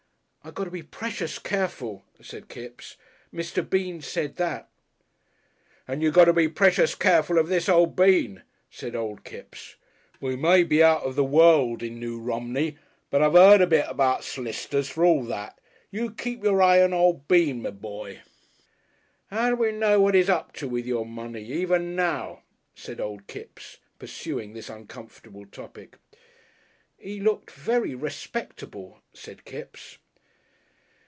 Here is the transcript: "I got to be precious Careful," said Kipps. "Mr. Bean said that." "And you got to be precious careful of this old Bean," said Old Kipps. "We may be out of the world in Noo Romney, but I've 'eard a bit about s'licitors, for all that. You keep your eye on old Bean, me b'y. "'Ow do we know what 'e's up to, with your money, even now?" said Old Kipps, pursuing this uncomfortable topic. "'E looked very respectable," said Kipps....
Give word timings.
"I 0.43 0.49
got 0.49 0.63
to 0.63 0.71
be 0.71 0.81
precious 0.81 1.37
Careful," 1.37 2.03
said 2.19 2.49
Kipps. 2.49 2.97
"Mr. 3.31 3.61
Bean 3.69 4.01
said 4.01 4.37
that." 4.37 4.69
"And 5.87 6.01
you 6.01 6.09
got 6.09 6.25
to 6.25 6.33
be 6.33 6.47
precious 6.47 6.95
careful 6.95 7.37
of 7.37 7.47
this 7.47 7.69
old 7.69 7.95
Bean," 7.95 8.41
said 8.71 8.95
Old 8.95 9.23
Kipps. 9.23 9.75
"We 10.19 10.35
may 10.35 10.63
be 10.63 10.81
out 10.81 11.03
of 11.03 11.13
the 11.15 11.23
world 11.23 11.83
in 11.83 11.99
Noo 11.99 12.19
Romney, 12.19 12.79
but 13.11 13.21
I've 13.21 13.35
'eard 13.35 13.61
a 13.61 13.67
bit 13.67 13.85
about 13.87 14.21
s'licitors, 14.23 14.89
for 14.91 15.05
all 15.05 15.23
that. 15.25 15.59
You 15.91 16.09
keep 16.09 16.43
your 16.43 16.59
eye 16.59 16.81
on 16.81 16.91
old 16.91 17.27
Bean, 17.27 17.61
me 17.61 17.69
b'y. 17.69 18.21
"'Ow 19.31 19.49
do 19.49 19.55
we 19.57 19.71
know 19.71 20.01
what 20.01 20.15
'e's 20.15 20.27
up 20.27 20.53
to, 20.53 20.67
with 20.67 20.87
your 20.87 21.05
money, 21.05 21.45
even 21.45 21.95
now?" 21.95 22.41
said 22.73 22.99
Old 22.99 23.27
Kipps, 23.27 23.77
pursuing 23.99 24.53
this 24.53 24.69
uncomfortable 24.71 25.45
topic. 25.45 25.99
"'E 26.99 27.19
looked 27.19 27.51
very 27.51 27.93
respectable," 27.93 29.03
said 29.13 29.45
Kipps.... 29.45 29.99